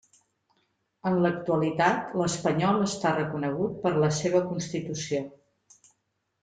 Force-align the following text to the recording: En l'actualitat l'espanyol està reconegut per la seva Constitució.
En 1.09 1.17
l'actualitat 1.25 2.15
l'espanyol 2.21 2.81
està 2.87 3.13
reconegut 3.19 3.79
per 3.87 3.93
la 4.07 4.13
seva 4.23 4.45
Constitució. 4.51 5.25